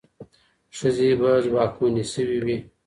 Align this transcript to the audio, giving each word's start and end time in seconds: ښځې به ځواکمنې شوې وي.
ښځې 0.77 1.09
به 1.19 1.31
ځواکمنې 1.45 2.03
شوې 2.13 2.37
وي. 2.45 2.57